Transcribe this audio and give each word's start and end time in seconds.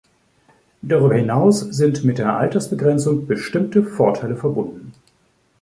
Darüber 0.81 1.13
hinaus 1.13 1.59
sind 1.59 2.03
mit 2.05 2.17
der 2.17 2.35
Altersbegrenzung 2.35 3.27
bestimmte 3.27 3.83
Vorteile 3.83 4.35
verbunden. 4.35 4.93